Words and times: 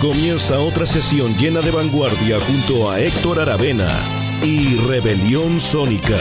Comienza 0.00 0.60
otra 0.60 0.86
sesión 0.86 1.34
llena 1.38 1.60
de 1.60 1.72
vanguardia 1.72 2.38
junto 2.38 2.88
a 2.88 3.00
Héctor 3.00 3.40
Aravena 3.40 3.98
y 4.44 4.76
Rebelión 4.76 5.58
Sónica. 5.58 6.16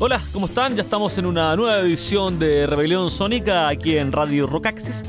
Hola, 0.00 0.20
¿cómo 0.32 0.46
están? 0.46 0.74
Ya 0.74 0.82
estamos 0.82 1.16
en 1.18 1.26
una 1.26 1.54
nueva 1.54 1.78
edición 1.78 2.40
de 2.40 2.66
Rebelión 2.66 3.12
Sónica 3.12 3.68
aquí 3.68 3.98
en 3.98 4.10
Radio 4.10 4.48
Rockaxis. 4.48 5.04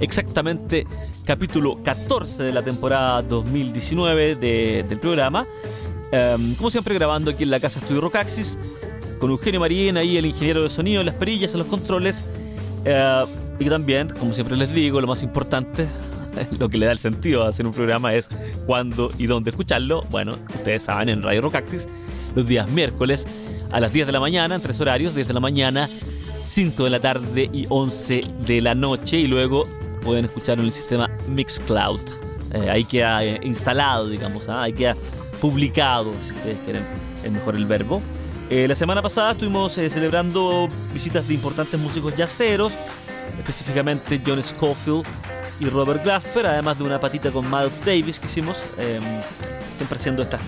Exactamente 0.00 0.86
capítulo 1.26 1.82
14 1.82 2.44
de 2.44 2.52
la 2.52 2.62
temporada 2.62 3.20
2019 3.20 4.36
del 4.36 4.98
programa. 5.00 5.46
Em, 6.12 6.54
como 6.54 6.70
siempre 6.70 6.94
grabando 6.94 7.30
aquí 7.30 7.42
en 7.44 7.50
la 7.50 7.60
casa 7.60 7.80
Estudio 7.80 8.00
Rockaxis 8.00 8.58
con 9.18 9.30
Eugenio 9.30 9.60
Marín, 9.60 9.96
ahí 9.96 10.16
el 10.16 10.26
ingeniero 10.26 10.62
de 10.62 10.70
sonido, 10.70 11.02
las 11.02 11.14
perillas, 11.14 11.52
en 11.52 11.58
los 11.58 11.66
controles. 11.66 12.30
Eh, 12.84 13.24
y 13.58 13.68
también, 13.68 14.10
como 14.18 14.32
siempre 14.32 14.56
les 14.56 14.72
digo, 14.72 15.00
lo 15.00 15.06
más 15.06 15.22
importante, 15.22 15.86
lo 16.58 16.68
que 16.68 16.78
le 16.78 16.86
da 16.86 16.92
el 16.92 16.98
sentido 16.98 17.44
a 17.44 17.48
hacer 17.48 17.66
un 17.66 17.72
programa 17.72 18.14
es 18.14 18.28
cuándo 18.66 19.10
y 19.18 19.26
dónde 19.26 19.50
escucharlo. 19.50 20.02
Bueno, 20.10 20.36
ustedes 20.54 20.84
saben, 20.84 21.08
en 21.08 21.22
Radio 21.22 21.42
Rockaxis, 21.42 21.88
los 22.34 22.46
días 22.46 22.70
miércoles 22.70 23.26
a 23.70 23.80
las 23.80 23.92
10 23.92 24.06
de 24.06 24.12
la 24.12 24.20
mañana, 24.20 24.54
en 24.54 24.60
tres 24.60 24.80
horarios, 24.80 25.14
10 25.14 25.28
de 25.28 25.34
la 25.34 25.40
mañana, 25.40 25.88
5 26.46 26.84
de 26.84 26.90
la 26.90 27.00
tarde 27.00 27.50
y 27.52 27.66
11 27.68 28.20
de 28.46 28.60
la 28.60 28.74
noche. 28.74 29.18
Y 29.18 29.26
luego 29.26 29.66
pueden 30.02 30.26
escuchar 30.26 30.58
en 30.58 30.66
el 30.66 30.72
sistema 30.72 31.10
Mixcloud. 31.28 32.00
Eh, 32.52 32.70
ahí 32.70 32.84
queda 32.84 33.24
eh, 33.24 33.40
instalado, 33.42 34.08
digamos, 34.08 34.48
¿ah? 34.48 34.62
ahí 34.62 34.72
queda 34.72 34.96
publicado, 35.44 36.14
si 36.22 36.32
ustedes 36.32 36.58
quieren, 36.64 36.82
es 37.22 37.30
mejor 37.30 37.54
el 37.54 37.66
verbo. 37.66 38.00
Eh, 38.48 38.66
la 38.66 38.74
semana 38.74 39.02
pasada 39.02 39.32
estuvimos 39.32 39.72
celebrando 39.74 40.68
visitas 40.94 41.28
de 41.28 41.34
importantes 41.34 41.78
músicos 41.78 42.14
jazzeros, 42.16 42.72
específicamente 43.38 44.22
John 44.26 44.42
Scofield 44.42 45.04
y 45.60 45.66
Robert 45.66 46.02
Glasper, 46.02 46.46
además 46.46 46.78
de 46.78 46.84
una 46.84 46.98
patita 46.98 47.30
con 47.30 47.44
Miles 47.50 47.84
Davis 47.84 48.18
que 48.18 48.26
hicimos, 48.26 48.56
em, 48.78 49.02
siempre 49.76 49.98
haciendo 49.98 50.22
esta, 50.22 50.38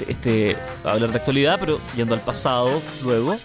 este, 0.00 0.10
este, 0.10 0.56
hablar 0.82 1.10
de 1.12 1.18
actualidad, 1.18 1.56
pero 1.60 1.78
yendo 1.94 2.14
al 2.14 2.20
pasado 2.20 2.82
luego. 3.04 3.36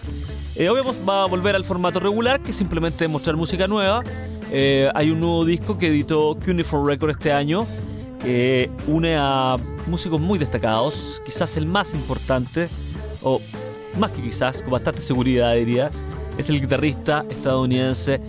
Eh, 0.56 0.68
vamos, 0.70 0.96
va 1.08 1.22
a 1.22 1.26
volver 1.26 1.54
al 1.54 1.64
formato 1.64 2.00
regular, 2.00 2.40
que 2.40 2.50
es 2.50 2.56
simplemente 2.56 3.06
mostrar 3.06 3.36
música 3.36 3.68
nueva. 3.68 4.02
Eh, 4.50 4.90
hay 4.92 5.12
un 5.12 5.20
nuevo 5.20 5.44
disco 5.44 5.78
que 5.78 5.86
editó 5.86 6.36
Cuneiform 6.44 6.84
Record 6.84 7.10
este 7.10 7.30
año, 7.30 7.64
que 8.24 8.68
une 8.88 9.16
a 9.16 9.56
músicos 9.86 10.20
muy 10.20 10.38
destacados, 10.38 11.20
quizás 11.24 11.56
el 11.56 11.66
más 11.66 11.94
importante, 11.94 12.68
o 13.22 13.40
más 13.98 14.10
que 14.12 14.22
quizás, 14.22 14.62
con 14.62 14.72
bastante 14.72 15.00
seguridad 15.00 15.54
diría, 15.54 15.90
es 16.38 16.48
el 16.48 16.60
guitarrista 16.60 17.24
estadounidense 17.28 18.20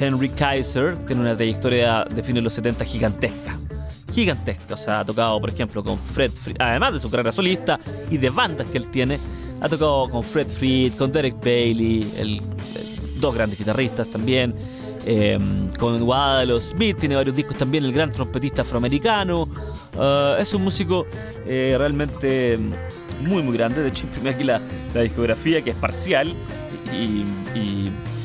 Henry 0.00 0.28
Kaiser, 0.28 0.96
que 0.98 1.06
tiene 1.06 1.22
una 1.22 1.36
trayectoria 1.36 2.04
de 2.04 2.22
fines 2.22 2.36
de 2.36 2.42
los 2.42 2.54
70 2.54 2.84
gigantesca. 2.84 3.58
Gigantesca, 4.12 4.74
o 4.74 4.78
sea, 4.78 5.00
ha 5.00 5.04
tocado, 5.04 5.40
por 5.40 5.50
ejemplo, 5.50 5.82
con 5.82 5.98
Fred 5.98 6.30
Fried, 6.30 6.56
además 6.60 6.94
de 6.94 7.00
su 7.00 7.10
carrera 7.10 7.32
solista 7.32 7.80
y 8.10 8.18
de 8.18 8.30
bandas 8.30 8.68
que 8.68 8.78
él 8.78 8.90
tiene, 8.90 9.18
ha 9.60 9.68
tocado 9.68 10.08
con 10.10 10.22
Fred 10.22 10.48
Fried, 10.48 10.94
con 10.94 11.10
Derek 11.10 11.36
Bailey, 11.42 12.12
el, 12.18 12.40
dos 13.20 13.34
grandes 13.34 13.58
guitarristas 13.58 14.08
también, 14.08 14.54
eh, 15.06 15.38
con 15.78 16.02
Waddle 16.02 16.60
Smith, 16.60 16.98
tiene 16.98 17.16
varios 17.16 17.36
discos 17.36 17.56
también, 17.56 17.84
el 17.84 17.92
gran 17.92 18.12
trompetista 18.12 18.62
afroamericano. 18.62 19.48
Uh, 19.96 20.36
es 20.38 20.52
un 20.54 20.64
músico 20.64 21.06
eh, 21.46 21.74
realmente 21.78 22.58
muy, 23.20 23.42
muy 23.42 23.56
grande. 23.56 23.82
De 23.82 23.88
hecho, 23.88 24.04
imprimí 24.06 24.30
aquí 24.30 24.44
la, 24.44 24.60
discografía 25.02 25.62
que 25.62 25.70
es 25.70 25.76
parcial 25.76 26.34
y 26.92 27.24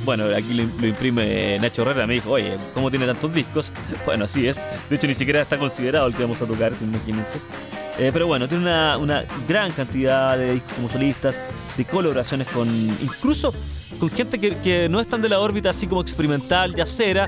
bueno, 0.09 0.25
aquí 0.35 0.55
lo, 0.55 0.87
imprime 0.87 1.59
Nacho 1.59 1.83
Herrera, 1.83 2.07
me 2.07 2.15
dijo, 2.15 2.31
oye, 2.31 2.57
¿cómo 2.73 2.89
tiene 2.89 3.05
tantos 3.05 3.31
discos? 3.31 3.71
Bueno, 4.05 4.25
así 4.25 4.47
es. 4.47 4.59
De 4.89 4.95
hecho, 4.95 5.05
ni 5.05 5.13
siquiera 5.13 5.41
está 5.41 5.59
considerado 5.59 6.07
el 6.07 6.15
que 6.15 6.23
vamos 6.23 6.41
a 6.41 6.47
tocar, 6.47 6.73
imagínense. 6.81 7.37
Eh, 7.99 8.11
pero 8.13 8.27
bueno, 8.27 8.47
tiene 8.47 8.63
una, 8.63 8.97
una, 8.97 9.25
gran 9.47 9.71
cantidad 9.71 10.37
de 10.37 10.53
discos 10.53 10.73
como 10.73 10.89
solistas, 10.89 11.35
de 11.75 11.85
colaboraciones 11.85 12.47
con, 12.47 12.67
incluso 13.01 13.53
con 13.99 14.09
gente 14.09 14.39
que, 14.39 14.55
que 14.57 14.87
no 14.87 15.01
están 15.01 15.21
de 15.21 15.29
la 15.29 15.39
órbita 15.39 15.71
así 15.71 15.85
como 15.85 16.01
experimental, 16.01 16.73
yacera, 16.73 17.27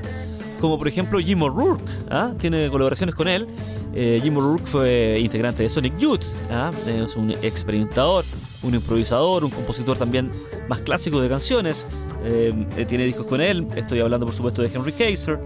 como 0.60 0.78
por 0.78 0.88
ejemplo 0.88 1.18
Jim 1.18 1.42
O'Rourke, 1.42 1.90
¿ah? 2.10 2.32
tiene 2.38 2.70
colaboraciones 2.70 3.14
con 3.14 3.28
él. 3.28 3.46
Eh, 3.94 4.20
Jim 4.22 4.36
O'Rourke 4.36 4.66
fue 4.66 5.18
integrante 5.20 5.62
de 5.62 5.68
Sonic 5.68 5.96
Youth, 5.98 6.24
¿ah? 6.50 6.70
es 6.86 7.16
un 7.16 7.32
experimentador, 7.42 8.24
un 8.62 8.74
improvisador, 8.74 9.44
un 9.44 9.50
compositor 9.50 9.98
también 9.98 10.30
más 10.68 10.78
clásico 10.78 11.20
de 11.20 11.28
canciones. 11.28 11.84
Eh, 12.24 12.52
eh, 12.76 12.84
tiene 12.84 13.04
discos 13.04 13.26
con 13.26 13.40
él. 13.40 13.66
Estoy 13.76 14.00
hablando, 14.00 14.26
por 14.26 14.34
supuesto, 14.34 14.62
de 14.62 14.70
Henry 14.72 14.92
Kaiser. 14.92 15.38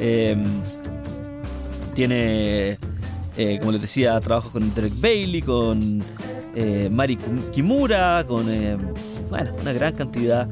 Eh, 0.00 0.36
tiene, 1.94 2.78
como 3.60 3.72
les 3.72 3.80
decía, 3.80 4.18
trabajos 4.20 4.52
con 4.52 4.74
Derek 4.74 4.92
Bailey, 5.00 5.42
con 5.42 6.02
Mari 6.90 7.18
Kimura, 7.52 8.24
con 8.26 8.46
bueno, 9.30 9.52
una 9.60 9.72
gran 9.72 9.94
cantidad 9.94 10.46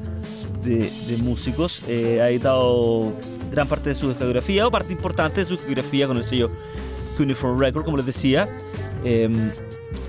de, 0.64 0.90
músicos. 1.22 1.82
ha 1.86 2.28
editado 2.30 3.12
gran 3.50 3.68
parte 3.68 3.90
de 3.90 3.94
su 3.94 4.08
discografía 4.08 4.66
o 4.66 4.70
parte 4.70 4.92
importante 4.92 5.40
de 5.40 5.46
su 5.46 5.56
discografía 5.56 6.06
con 6.06 6.16
el 6.16 6.22
sello 6.22 6.50
Uniform 7.18 7.58
Record, 7.58 7.84
como 7.84 7.98
les 7.98 8.06
decía 8.06 8.48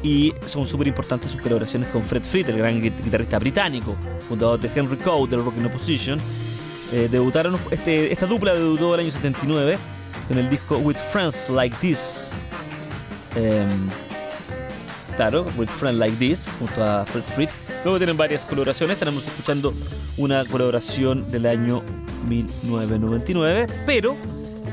y 0.03 0.33
son 0.47 0.67
súper 0.67 0.87
importantes 0.87 1.31
sus 1.31 1.41
colaboraciones 1.41 1.89
con 1.89 2.03
Fred 2.03 2.23
Fried, 2.23 2.49
el 2.49 2.57
gran 2.57 2.81
guitarrista 2.81 3.39
británico, 3.39 3.95
fundador 4.27 4.59
de 4.59 4.69
Henry 4.73 4.97
Code, 4.97 5.29
del 5.29 5.45
Rock 5.45 5.57
in 5.57 5.65
Opposition. 5.65 6.19
Eh, 6.91 7.07
debutaron, 7.09 7.57
este, 7.69 8.11
esta 8.11 8.25
dupla 8.25 8.53
debutó 8.53 8.95
el 8.95 9.01
año 9.01 9.11
79 9.11 9.77
con 10.27 10.37
el 10.37 10.49
disco 10.49 10.77
With 10.77 10.97
Friends 11.11 11.49
Like 11.49 11.75
This. 11.79 12.31
Em, 13.35 13.89
claro, 15.15 15.45
With 15.57 15.67
Friends 15.67 15.99
Like 15.99 16.17
This, 16.17 16.47
junto 16.59 16.83
a 16.83 17.05
Fred 17.05 17.23
Fried. 17.35 17.49
Luego 17.83 17.97
tienen 17.97 18.17
varias 18.17 18.43
colaboraciones, 18.43 18.95
estaremos 18.95 19.25
escuchando 19.25 19.73
una 20.17 20.45
colaboración 20.45 21.27
del 21.29 21.45
año 21.47 21.81
1999, 22.27 23.67
pero 23.85 24.15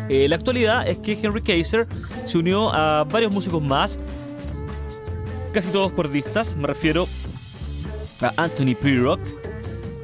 eh, 0.09 0.29
la 0.29 0.37
actualidad 0.37 0.87
es 0.87 0.99
que 0.99 1.13
Henry 1.13 1.43
Kaiser 1.43 1.87
se 2.27 2.39
unió 2.39 2.73
a 2.73 3.05
varios 3.05 3.33
músicos 3.33 3.63
más 3.63 3.99
casi 5.53 5.69
todos 5.71 5.93
cuerdistas. 5.93 6.57
Me 6.57 6.67
refiero 6.67 7.07
a 8.21 8.33
Anthony 8.37 8.75
Pirrock, 8.81 9.21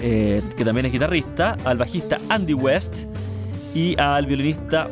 eh, 0.01 0.43
que 0.57 0.65
también 0.65 0.87
es 0.87 0.93
guitarrista, 0.93 1.57
al 1.65 1.79
bajista 1.79 2.19
Andy 2.29 2.55
West 2.55 2.95
y 3.75 3.99
al 3.99 4.27
violinista 4.27 4.89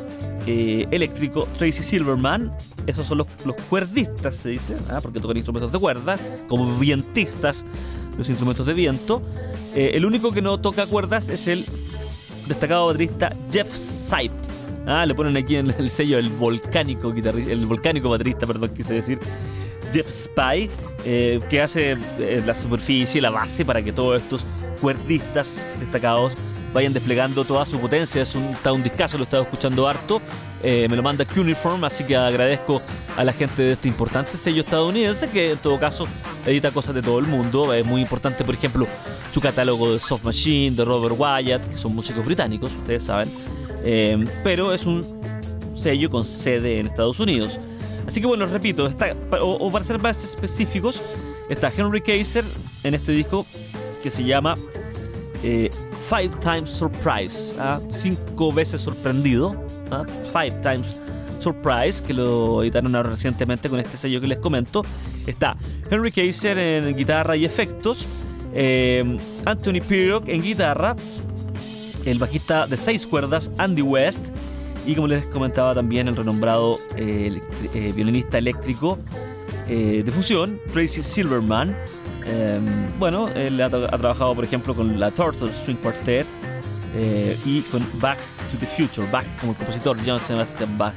eh, 0.46 0.86
eléctrico 0.90 1.46
Tracy 1.58 1.82
Silverman. 1.82 2.52
Esos 2.86 3.06
son 3.06 3.18
los, 3.18 3.26
cuerdistas, 3.68 4.36
se 4.36 4.50
dice, 4.50 4.74
¿ah? 4.90 5.00
porque 5.00 5.20
tocan 5.20 5.36
instrumentos 5.36 5.72
de 5.72 5.78
cuerda, 5.78 6.18
como 6.48 6.78
vientistas, 6.78 7.64
los 8.18 8.28
instrumentos 8.28 8.66
de 8.66 8.74
viento. 8.74 9.22
Eh, 9.74 9.92
el 9.94 10.04
único 10.04 10.32
que 10.32 10.42
no 10.42 10.60
toca 10.60 10.86
cuerdas 10.86 11.28
es 11.28 11.46
el 11.46 11.64
destacado 12.46 12.86
baterista 12.86 13.32
Jeff 13.50 13.74
Sipe. 13.74 14.34
Ah, 14.86 15.06
le 15.06 15.14
ponen 15.14 15.36
aquí 15.36 15.56
en 15.56 15.70
el 15.70 15.90
sello 15.90 16.18
el 16.18 16.28
volcánico 16.28 17.12
guitarrista, 17.12 17.52
el 17.52 17.66
volcánico 17.66 18.10
baterista, 18.10 18.46
perdón, 18.46 18.70
quise 18.74 18.94
decir. 18.94 19.18
Jeff 19.92 20.10
Spy, 20.10 20.70
eh, 21.04 21.40
que 21.50 21.60
hace 21.60 21.98
eh, 22.18 22.42
la 22.44 22.54
superficie, 22.54 23.20
la 23.20 23.30
base 23.30 23.64
para 23.64 23.82
que 23.82 23.92
todos 23.92 24.22
estos 24.22 24.44
cuerdistas 24.80 25.66
destacados 25.78 26.32
vayan 26.72 26.92
desplegando 26.92 27.44
toda 27.44 27.66
su 27.66 27.78
potencia. 27.78 28.22
Es 28.22 28.34
un, 28.34 28.44
está 28.44 28.72
un 28.72 28.82
discazo, 28.82 29.18
lo 29.18 29.24
he 29.24 29.26
estado 29.26 29.42
escuchando 29.42 29.86
harto. 29.86 30.20
Eh, 30.62 30.86
me 30.88 30.96
lo 30.96 31.02
manda 31.02 31.24
Cuneiform, 31.24 31.82
así 31.84 32.04
que 32.04 32.16
agradezco 32.16 32.80
a 33.16 33.24
la 33.24 33.32
gente 33.32 33.62
de 33.62 33.72
este 33.72 33.88
importante 33.88 34.36
sello 34.36 34.62
estadounidense 34.62 35.28
que 35.28 35.52
en 35.52 35.58
todo 35.58 35.78
caso 35.80 36.06
edita 36.46 36.70
cosas 36.70 36.94
de 36.94 37.02
todo 37.02 37.18
el 37.18 37.26
mundo. 37.26 37.74
Es 37.74 37.84
muy 37.84 38.00
importante, 38.00 38.44
por 38.44 38.54
ejemplo, 38.54 38.86
su 39.32 39.40
catálogo 39.40 39.92
de 39.92 39.98
Soft 39.98 40.24
Machine, 40.24 40.76
de 40.76 40.84
Robert 40.84 41.16
Wyatt, 41.18 41.68
que 41.68 41.76
son 41.76 41.94
músicos 41.94 42.24
británicos, 42.24 42.72
ustedes 42.72 43.02
saben. 43.02 43.28
pero 44.44 44.72
es 44.72 44.86
un 44.86 45.02
sello 45.74 46.08
con 46.10 46.24
sede 46.24 46.78
en 46.78 46.86
Estados 46.86 47.18
Unidos. 47.18 47.58
Así 48.06 48.20
que 48.20 48.26
bueno, 48.26 48.46
repito, 48.46 48.90
o, 49.40 49.70
para 49.70 49.84
ser 49.84 49.98
más 50.00 50.22
específicos, 50.24 51.00
está 51.48 51.72
Henry 51.76 52.00
Kaiser 52.00 52.44
en 52.84 52.94
este 52.94 53.12
disco 53.12 53.46
que 54.02 54.10
se 54.10 54.24
llama 54.24 54.54
eh, 55.42 55.70
Five 56.08 56.30
Times 56.40 56.70
Surprise, 56.70 57.54
¿ah? 57.58 57.80
cinco 57.90 58.52
veces 58.52 58.80
sorprendido, 58.80 59.56
¿ah? 59.92 60.04
Five 60.32 60.60
Times 60.62 61.00
Surprise, 61.42 62.02
que 62.02 62.14
lo 62.14 62.62
editaron 62.62 62.92
recientemente 63.04 63.68
con 63.68 63.80
este 63.80 63.96
sello 63.96 64.20
que 64.20 64.28
les 64.28 64.38
comento. 64.38 64.84
Está 65.26 65.56
Henry 65.90 66.12
Kaiser 66.12 66.56
en 66.58 66.96
guitarra 66.96 67.36
y 67.36 67.44
efectos, 67.44 68.06
eh, 68.54 69.18
Anthony 69.44 69.80
Pirrock 69.86 70.28
en 70.28 70.42
guitarra, 70.42 70.94
el 72.04 72.18
bajista 72.18 72.66
de 72.66 72.76
seis 72.76 73.06
cuerdas 73.06 73.50
Andy 73.58 73.82
West 73.82 74.24
y 74.86 74.94
como 74.94 75.06
les 75.06 75.24
comentaba 75.26 75.74
también 75.74 76.08
el 76.08 76.16
renombrado 76.16 76.78
eh, 76.96 77.40
eh, 77.74 77.92
violinista 77.94 78.38
eléctrico 78.38 78.98
de 79.66 80.12
fusión, 80.12 80.60
Tracy 80.70 81.02
Silverman. 81.02 81.74
Em, 82.26 82.66
bueno, 82.98 83.28
él 83.28 83.58
ha, 83.58 83.70
trabajado, 83.70 84.34
por 84.34 84.44
ejemplo, 84.44 84.74
con 84.74 85.00
la 85.00 85.10
Turtle 85.10 85.50
Swing 85.64 85.76
Quartet 85.76 86.26
y 87.46 87.62
con 87.62 87.82
Back 87.98 88.18
to 88.52 88.58
the 88.58 88.66
Future, 88.66 89.06
Bach 89.10 89.24
como 89.40 89.52
el 89.52 89.58
compositor 89.58 89.96
John 90.06 90.20
Sebastian 90.20 90.78
Bach. 90.78 90.94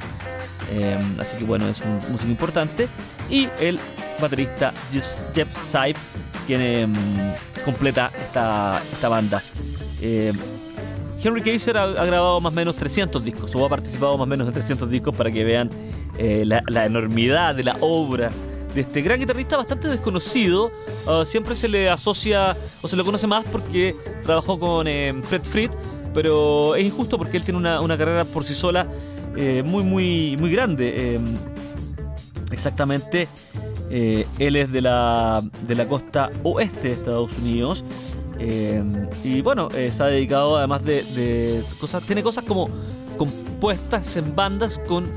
Em, 0.70 1.20
así 1.20 1.38
que 1.38 1.44
bueno, 1.44 1.68
es 1.68 1.80
un 1.80 1.94
músico 2.12 2.30
importante. 2.30 2.88
Y 3.28 3.48
el 3.58 3.78
baterista 4.20 4.72
Jeff, 4.92 5.04
Jeff 5.34 5.48
quien 6.46 6.60
em, 6.60 6.92
completa 7.64 8.12
esta, 8.20 8.82
esta 8.92 9.08
banda. 9.08 9.42
Em, 10.00 10.36
Henry 11.22 11.42
Kaiser 11.42 11.76
ha, 11.76 12.04
grabado 12.04 12.40
más 12.40 12.52
o 12.52 12.56
menos 12.56 12.76
300 12.76 13.24
discos, 13.24 13.54
o 13.54 13.64
ha 13.64 13.68
participado 13.68 14.16
más 14.16 14.24
o 14.24 14.26
menos 14.26 14.46
en 14.46 14.52
300 14.52 14.88
discos 14.88 15.16
para 15.16 15.30
que 15.30 15.42
vean 15.42 15.70
eh, 16.18 16.44
la, 16.44 16.84
enormidad 16.84 17.54
de 17.54 17.64
la 17.64 17.76
obra 17.80 18.30
de 18.74 18.82
este 18.82 19.00
gran 19.00 19.18
guitarrista 19.18 19.56
bastante 19.56 19.88
desconocido. 19.88 20.70
Ah, 21.08 21.24
siempre 21.26 21.54
se 21.54 21.68
le 21.68 21.88
asocia 21.88 22.56
o 22.82 22.88
se 22.88 22.94
lo 22.94 23.04
conoce 23.04 23.26
más 23.26 23.44
porque 23.50 23.96
trabajó 24.22 24.58
con 24.58 24.86
Fred 25.24 25.42
Fried, 25.42 25.70
pero 26.16 26.74
es 26.76 26.86
injusto 26.86 27.18
porque 27.18 27.36
él 27.36 27.44
tiene 27.44 27.58
una, 27.58 27.98
carrera 27.98 28.24
por 28.24 28.42
sí 28.42 28.54
sola 28.54 28.86
eh, 29.36 29.62
muy, 29.62 29.84
muy, 29.84 30.34
muy 30.40 30.50
grande. 30.50 31.14
Em, 31.14 31.34
exactamente, 32.50 33.28
eh, 33.90 34.26
él 34.38 34.56
es 34.56 34.72
de 34.72 34.80
la, 34.80 35.42
de 35.68 35.74
la 35.74 35.86
costa 35.86 36.30
oeste 36.42 36.88
de 36.88 36.94
Estados 36.94 37.36
Unidos. 37.36 37.84
Em, 38.38 39.10
y 39.24 39.42
bueno, 39.42 39.68
eh, 39.74 39.92
se 39.92 40.02
ha 40.04 40.06
dedicado 40.06 40.56
además 40.56 40.82
de, 40.86 41.62
cosas, 41.78 42.02
tiene 42.04 42.22
cosas 42.22 42.44
como 42.44 42.70
compuestas 43.18 44.16
en 44.16 44.34
bandas 44.34 44.80
con 44.88 45.10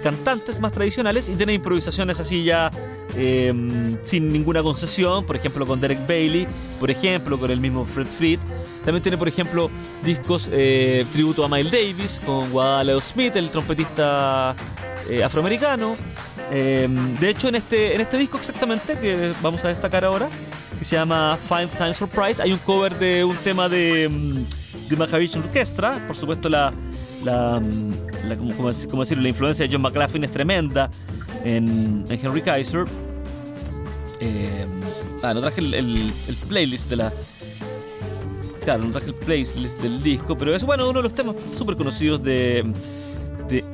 cantantes 0.00 0.60
más 0.60 0.70
tradicionales 0.70 1.28
y 1.28 1.34
tiene 1.34 1.54
improvisaciones 1.54 2.20
así 2.20 2.44
ya 2.44 2.70
em, 3.16 3.96
sin 4.02 4.28
ninguna 4.28 4.62
concesión, 4.62 5.24
por 5.24 5.36
ejemplo 5.36 5.66
con 5.66 5.80
Derek 5.80 6.06
Bailey, 6.06 6.46
por 6.78 6.90
ejemplo 6.90 7.38
con 7.38 7.50
el 7.50 7.60
mismo 7.60 7.84
Fred 7.84 8.06
Fried. 8.06 8.38
También 8.84 9.02
tiene, 9.02 9.18
por 9.18 9.28
ejemplo, 9.28 9.70
discos 10.04 10.48
eh, 10.52 11.04
tributo 11.12 11.44
a 11.44 11.48
Miles 11.48 11.72
Davis 11.72 12.20
con 12.24 12.50
Guadalajara 12.50 13.00
Smith, 13.00 13.34
el 13.36 13.50
trompetista 13.50 14.54
eh, 15.08 15.24
afroamericano. 15.24 15.96
Em, 16.50 17.16
de 17.18 17.30
hecho, 17.30 17.48
en 17.48 17.56
este, 17.56 17.94
en 17.94 18.00
este 18.00 18.18
disco 18.18 18.38
exactamente, 18.38 18.98
que 18.98 19.32
vamos 19.42 19.64
a 19.64 19.68
destacar 19.68 20.04
ahora, 20.04 20.28
que 20.78 20.84
se 20.84 20.96
llama 20.96 21.38
Five 21.42 21.68
Times 21.78 21.96
Surprise, 21.96 22.40
hay 22.40 22.52
un 22.52 22.58
cover 22.58 22.94
de 22.98 23.24
un 23.24 23.36
tema 23.38 23.68
de, 23.68 24.08
mm, 24.08 24.88
de 24.88 24.96
Mahavishnu 24.96 25.42
Orchestra. 25.42 26.04
Por 26.06 26.14
supuesto, 26.14 26.48
la, 26.48 26.72
la, 27.24 27.60
mm, 27.60 28.50
como, 28.56 29.00
decirlo, 29.00 29.22
la 29.22 29.28
influencia 29.28 29.66
de 29.66 29.72
John 29.72 29.82
McLaughlin 29.82 30.24
es 30.24 30.32
tremenda 30.32 30.90
en, 31.44 32.04
Henry 32.08 32.42
Kaiser. 32.42 32.84
Em, 34.20 34.80
ah, 35.22 35.34
no 35.34 35.40
traje 35.40 35.60
el 35.60 36.12
playlist 36.48 36.88
de 36.88 36.96
la, 36.96 37.12
claro, 38.66 38.82
no 38.82 38.90
traje 38.90 39.06
el 39.06 39.14
playlist 39.14 39.78
del 39.78 40.02
disco, 40.02 40.36
pero 40.36 40.52
es 40.54 40.64
bueno 40.64 40.90
uno 40.90 40.98
de 40.98 41.04
los 41.04 41.14
temas 41.14 41.36
súper 41.56 41.76
conocidos 41.76 42.20
de, 42.20 42.64
de 43.48 43.64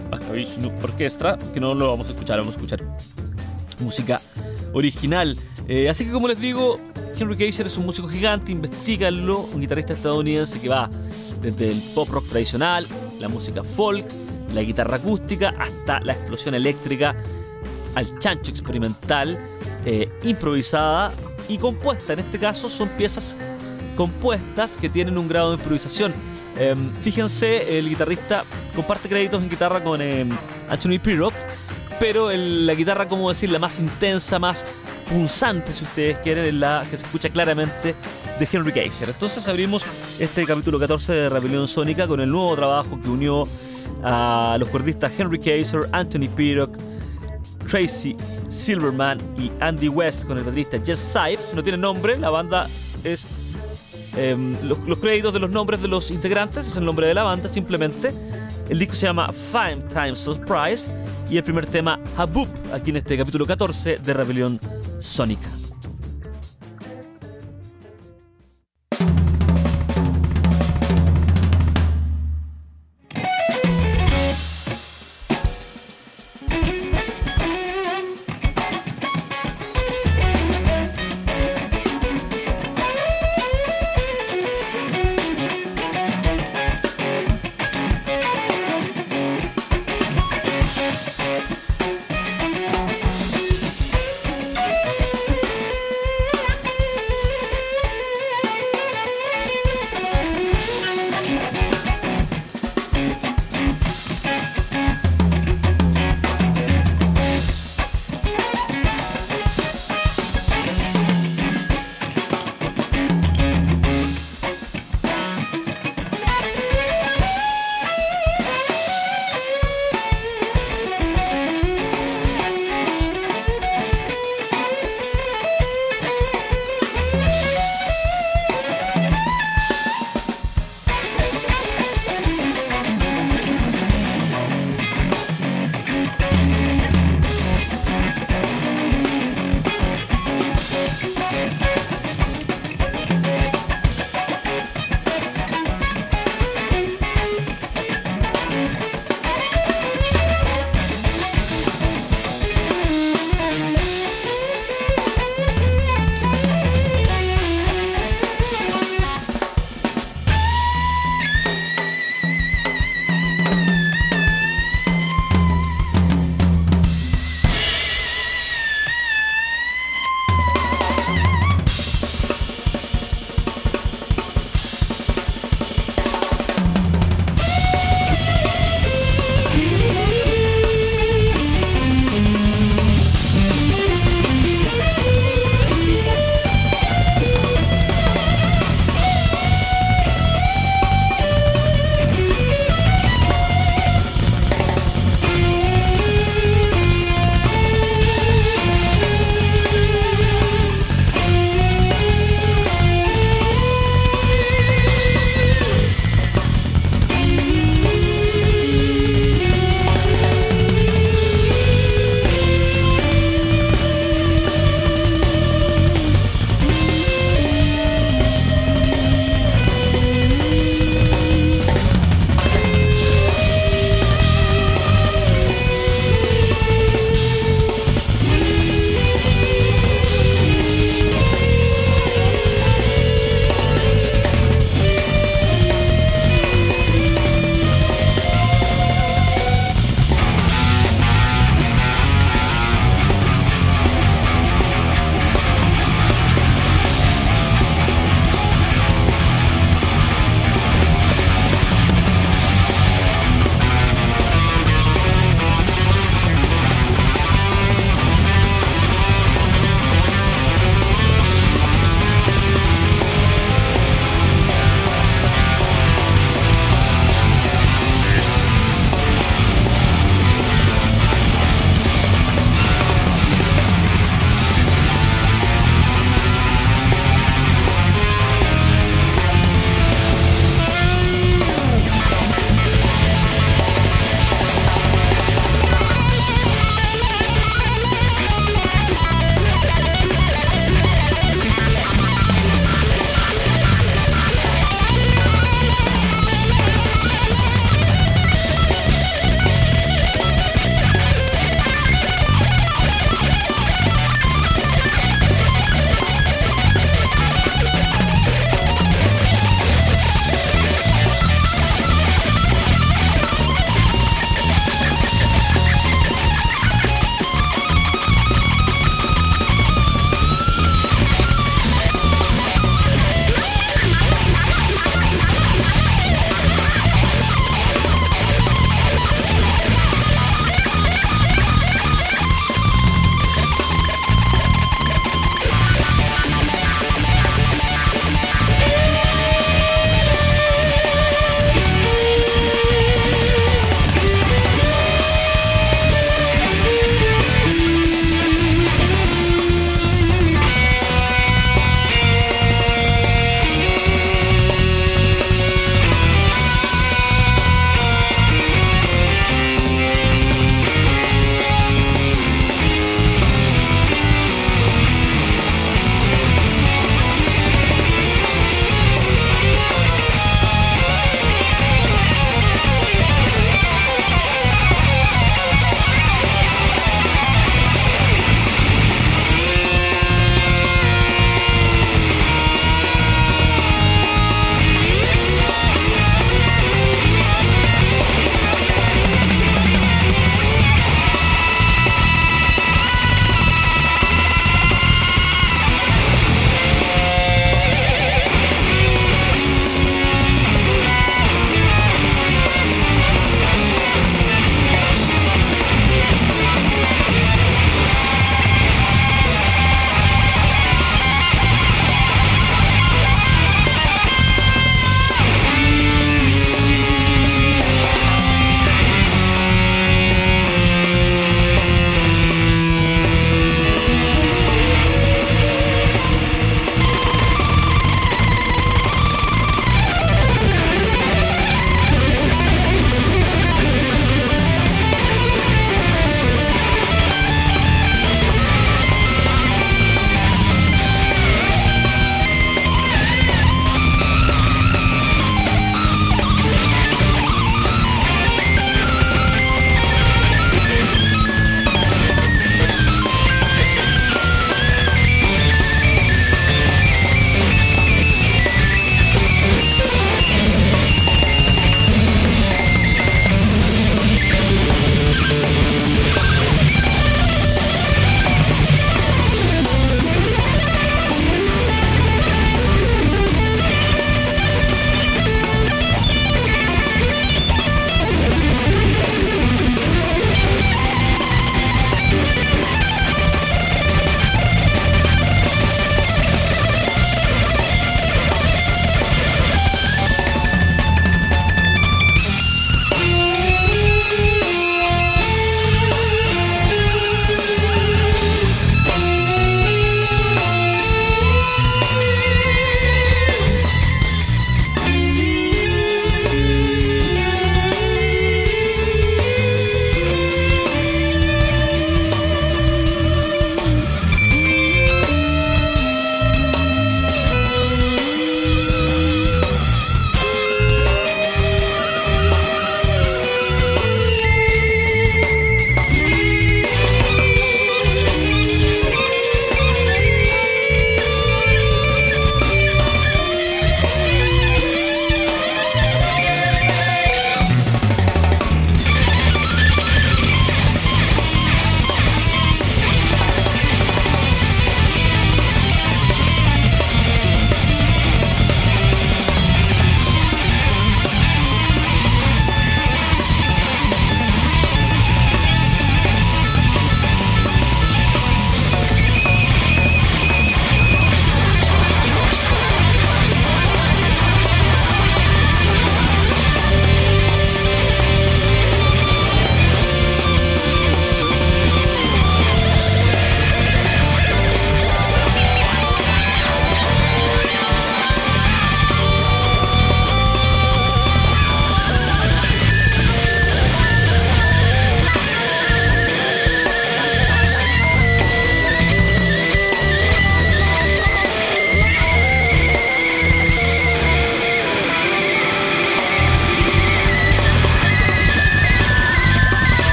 Orquestra, 0.83 1.39
que 1.55 1.61
no 1.61 1.75
lo 1.75 1.89
vamos 1.89 2.09
a 2.09 2.11
escuchar, 2.11 2.39
vamos 2.39 2.55
a 2.55 2.57
escuchar 2.59 2.83
música 3.81 4.21
original. 4.75 5.35
Eh, 5.67 5.89
así 5.89 6.05
que 6.05 6.13
como 6.13 6.29
les 6.29 6.39
digo, 6.39 6.79
Henry 7.19 7.39
Kaiser 7.39 7.67
es 7.67 7.79
un 7.79 7.87
músico 7.87 8.07
gigante, 8.07 8.53
investiganlo, 8.53 9.41
un 9.55 9.63
guitarrista 9.63 9.95
estadounidense 9.95 10.61
que 10.61 10.69
va 10.69 10.91
desde 11.41 11.71
el 11.71 11.81
pop 11.95 12.11
rock 12.11 12.29
tradicional, 12.29 12.87
la 13.19 13.31
música 13.31 13.65
folk, 13.65 14.07
la 14.53 14.61
guitarra 14.61 14.97
acústica, 14.97 15.55
hasta 15.59 16.01
la 16.01 16.13
explosión 16.13 16.55
eléctrica, 16.55 17.17
al 17.95 18.19
chancho 18.19 18.51
experimental, 18.51 19.39
eh, 19.85 20.11
improvisada 20.23 21.13
y 21.49 21.59
compuesta. 21.59 22.13
En 22.13 22.21
este 22.21 22.39
caso 22.39 22.69
son 22.69 22.89
piezas 22.91 23.37
compuestas 23.97 24.77
que 24.77 24.89
tienen 24.89 25.19
un 25.19 25.29
grado 25.29 25.51
de 25.51 25.57
improvisación. 25.57 26.13
Em, 26.57 26.91
fíjense, 27.03 27.79
el 27.79 27.89
guitarrista 27.89 28.45
comparte 28.77 29.09
créditos 29.09 29.43
en 29.43 29.49
guitarra 29.49 29.83
con 29.83 30.01
eh, 30.03 30.27
Anthony 30.69 30.99
Pirrock, 31.03 31.35
pero 31.99 32.31
la 32.31 32.75
guitarra, 32.75 33.09
como 33.09 33.29
decir, 33.29 33.51
la 33.51 33.59
más 33.59 33.79
intensa, 33.79 34.39
más 34.39 34.65
punzante, 35.09 35.73
si 35.73 35.85
ustedes 35.85 36.19
quieren, 36.19 36.45
es 36.45 36.55
la 36.55 36.85
que 36.91 36.97
se 36.97 37.05
escucha 37.05 37.29
claramente 37.29 37.95
de 38.39 38.49
Henry 38.51 38.73
Kaiser. 38.73 39.11
Entonces 39.11 39.47
abrimos 39.49 39.85
este 40.19 40.45
capítulo 40.47 40.79
14 40.79 41.13
de 41.13 41.29
Rebelión 41.29 41.69
Sónica 41.69 42.07
con 42.07 42.21
el 42.21 42.31
nuevo 42.31 42.55
trabajo 42.57 42.99
que 43.01 43.09
unió 43.09 43.47
a 44.03 44.57
los 44.59 44.69
cuerdistas 44.69 45.13
Henry 45.19 45.39
Kaiser, 45.39 45.83
Anthony 45.93 46.29
Pirrock, 46.35 46.77
Tracy 47.73 48.15
Silverman 48.51 49.19
y 49.37 49.51
Andy 49.61 49.89
West 49.89 50.27
con 50.27 50.39
el 50.39 50.45
baterista 50.45 50.79
Jess 50.85 50.99
Sipe. 50.99 51.43
No 51.55 51.63
tiene 51.63 51.79
nombre, 51.79 52.19
la 52.19 52.31
banda 52.31 52.69
es 53.03 53.27
Em, 54.17 54.57
los, 54.65 54.99
créditos 54.99 55.33
de 55.33 55.41
los 55.41 55.51
nombres 55.51 55.81
de 55.81 55.89
los 55.89 56.11
integrantes 56.11 56.67
es 56.67 56.77
el 56.77 56.85
nombre 56.85 57.07
de 57.07 57.15
la 57.15 57.23
banda 57.23 57.49
simplemente. 57.49 58.13
El 58.69 58.79
disco 58.79 58.95
se 58.95 59.07
llama 59.07 59.29
Five 59.33 59.89
Times 59.89 60.19
Surprise 60.19 60.91
y 61.31 61.37
el 61.37 61.45
primer 61.45 61.67
tema 61.67 61.99
Habub, 62.17 62.49
aquí 62.73 62.91
en 62.91 62.99
este 62.99 63.17
capítulo 63.17 63.47
14 63.47 63.99
de 63.99 64.13
Rebelión 64.13 64.61
Sónica. 65.01 65.62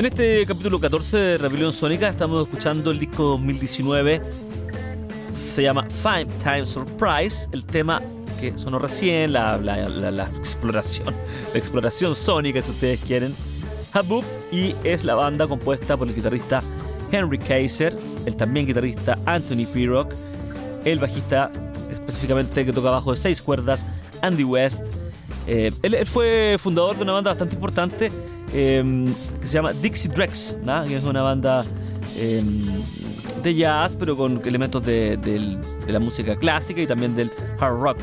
En 0.00 0.06
este 0.06 0.46
capítulo 0.46 0.80
14 0.80 1.14
de 1.14 1.36
Rebelión 1.36 1.74
Sónica 1.74 2.08
estamos 2.08 2.42
escuchando 2.44 2.90
el 2.90 2.98
disco 2.98 3.22
2019. 3.22 4.22
Se 5.34 5.62
llama 5.62 5.86
Five 5.90 6.24
Times 6.42 6.70
Surprise. 6.70 7.46
El 7.52 7.66
tema 7.66 8.00
que 8.40 8.56
sonó 8.56 8.78
recién, 8.78 9.34
la, 9.34 9.56
exploración, 10.38 11.14
la 11.52 11.58
exploración 11.58 12.14
sónica, 12.14 12.62
si 12.62 12.70
ustedes 12.70 13.00
quieren. 13.00 13.34
Habub 13.92 14.24
y 14.50 14.74
es 14.84 15.04
la 15.04 15.16
banda 15.16 15.46
compuesta 15.46 15.98
por 15.98 16.08
el 16.08 16.14
guitarrista 16.14 16.62
Henry 17.12 17.36
Kaiser, 17.36 17.94
el 18.24 18.36
también 18.36 18.66
guitarrista 18.66 19.18
Anthony 19.26 19.66
Pirrock, 19.70 20.14
el 20.86 20.98
bajista 20.98 21.52
específicamente 21.90 22.64
que 22.64 22.72
toca 22.72 22.88
bajo 22.88 23.10
de 23.10 23.18
seis 23.18 23.42
cuerdas, 23.42 23.84
Andy 24.22 24.44
West. 24.44 24.82
Eh, 25.46 25.72
él, 25.82 26.06
fue 26.06 26.56
fundador 26.58 26.96
de 26.96 27.02
una 27.02 27.12
banda 27.12 27.32
bastante 27.32 27.54
importante 27.54 28.10
Em, 28.52 29.06
que 29.40 29.46
se 29.46 29.54
llama 29.54 29.72
Dixie 29.72 30.10
Drex, 30.10 30.56
que 30.88 30.96
es 30.96 31.04
una 31.04 31.22
banda 31.22 31.64
em, 32.16 32.66
de 33.42 33.54
jazz, 33.54 33.94
pero 33.96 34.16
con 34.16 34.42
elementos 34.44 34.84
de, 34.84 35.58
la 35.86 36.00
música 36.00 36.36
clásica 36.36 36.80
y 36.80 36.86
también 36.86 37.14
del 37.14 37.30
hard 37.60 37.80
rock. 37.80 37.98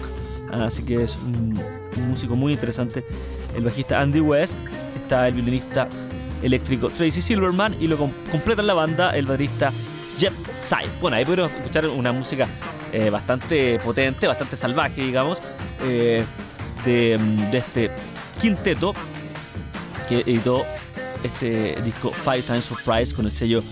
Así 0.51 0.83
que 0.83 1.03
es 1.03 1.17
un, 1.17 1.60
músico 2.10 2.36
muy 2.36 2.53
interesante. 2.53 3.03
El 3.55 3.65
bajista 3.65 3.99
Andy 3.99 4.21
West, 4.21 4.57
está 4.95 5.27
el 5.27 5.33
violinista 5.33 5.89
eléctrico 6.43 6.89
Tracy 6.89 7.21
Silverman 7.21 7.75
y 7.79 7.88
lo 7.88 7.97
completa 7.97 8.62
la 8.62 8.75
banda 8.75 9.17
el 9.17 9.25
baterista 9.25 9.73
Jeff 10.17 10.33
Sype. 10.49 10.91
Bueno, 11.01 11.17
ahí 11.17 11.25
pudieron 11.25 11.49
escuchar 11.49 11.88
una 11.88 12.12
música 12.13 12.47
eh, 12.93 13.10
bastante 13.10 13.79
potente, 13.79 14.27
bastante 14.27 14.55
salvaje, 14.55 15.01
digamos, 15.01 15.39
eh, 15.83 16.23
de 16.86 17.17
este 17.51 17.91
quinteto 18.39 18.93
que 20.07 20.21
editó 20.21 20.63
este 21.23 21.81
disco 21.81 22.11
Five 22.11 22.43
Times 22.43 22.65
Surprise 22.65 23.13
con 23.13 23.25
el 23.25 23.31
sello 23.31 23.63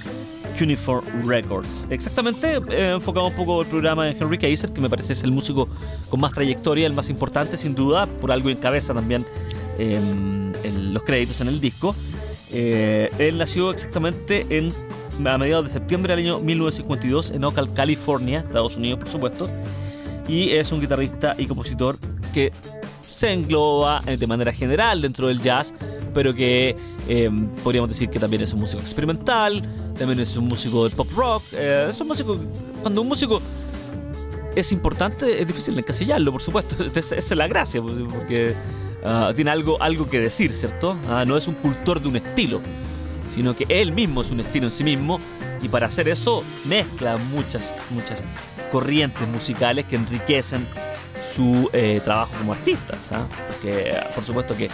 Uniform 0.61 1.05
Records. 1.25 1.67
Exactamente, 1.89 2.59
eh, 2.69 2.95
un 2.95 3.01
poco 3.01 3.61
el 3.61 3.67
programa 3.67 4.07
en 4.07 4.21
Henry 4.21 4.37
Kaiser, 4.37 4.71
que 4.71 4.81
me 4.81 4.89
parece 4.89 5.13
es 5.13 5.23
el 5.23 5.31
músico 5.31 5.67
con 6.09 6.19
más 6.19 6.33
trayectoria, 6.33 6.87
el 6.87 6.93
más 6.93 7.09
importante 7.09 7.57
sin 7.57 7.75
duda, 7.75 8.05
por 8.05 8.31
algo 8.31 8.49
en 8.49 8.57
cabeza 8.57 8.93
también 8.93 9.25
em, 9.77 10.53
en 10.63 10.93
los 10.93 11.03
créditos 11.03 11.41
en 11.41 11.47
el 11.47 11.59
disco. 11.59 11.95
Eh, 12.51 13.11
él 13.17 13.37
nació 13.37 13.71
exactamente 13.71 14.45
en, 14.49 14.71
a 15.27 15.37
mediados 15.37 15.65
de 15.65 15.71
septiembre 15.71 16.15
del 16.15 16.25
año 16.25 16.39
1952 16.39 17.31
en 17.31 17.43
Oakland, 17.43 17.73
California, 17.73 18.39
Estados 18.39 18.77
Unidos 18.77 18.99
por 18.99 19.09
supuesto, 19.09 19.49
y 20.27 20.51
es 20.51 20.71
un 20.71 20.79
guitarrista 20.79 21.35
y 21.37 21.47
compositor 21.47 21.97
que 22.33 22.51
se 23.01 23.31
engloba 23.31 24.01
eh, 24.05 24.17
de 24.17 24.27
manera 24.27 24.51
general 24.51 25.01
dentro 25.01 25.27
del 25.27 25.41
jazz, 25.41 25.73
pero 26.15 26.33
que 26.33 26.75
eh, 27.09 27.29
podríamos 27.61 27.89
decir 27.89 28.09
que 28.09 28.19
también 28.19 28.41
es 28.41 28.53
un 28.53 28.61
músico 28.61 28.81
experimental, 28.81 29.61
también 29.99 30.21
es 30.21 30.35
un 30.37 30.47
músico 30.47 30.85
del 30.85 30.93
pop 30.93 31.09
rock, 31.13 31.43
eh, 31.51 31.87
es 31.89 31.99
un 31.99 32.07
músico, 32.07 32.39
cuando 32.81 33.01
un 33.01 33.09
músico 33.09 33.41
es 34.55 34.71
importante 34.71 35.41
es 35.41 35.45
difícil 35.45 35.77
encasillarlo, 35.77 36.31
por 36.31 36.41
supuesto, 36.41 36.77
esa 36.95 37.15
es 37.17 37.31
la 37.31 37.47
gracia, 37.47 37.81
pues, 37.81 37.97
porque 38.09 38.55
ah, 39.03 39.33
tiene 39.35 39.51
algo, 39.51 39.79
algo 39.81 40.09
que 40.09 40.21
decir, 40.21 40.53
¿cierto? 40.53 40.97
Ah, 41.09 41.25
no 41.27 41.35
es 41.35 41.49
un 41.49 41.55
cultor 41.55 42.01
de 42.01 42.07
un 42.07 42.15
estilo, 42.15 42.61
sino 43.35 43.53
que 43.53 43.65
él 43.67 43.91
mismo 43.91 44.21
es 44.21 44.31
un 44.31 44.39
estilo 44.39 44.67
en 44.67 44.71
sí 44.71 44.85
mismo 44.85 45.19
y 45.61 45.67
para 45.67 45.87
hacer 45.87 46.07
eso 46.07 46.45
mezcla 46.63 47.17
muchas, 47.17 47.73
muchas 47.89 48.23
corrientes 48.71 49.27
musicales 49.27 49.83
que 49.85 49.97
enriquecen 49.97 50.65
su 51.35 51.69
eh, 51.73 51.99
trabajo 52.03 52.31
como 52.37 52.53
artista, 52.53 52.97
Porque 53.49 53.97
por 54.15 54.23
supuesto 54.23 54.55
que 54.55 54.69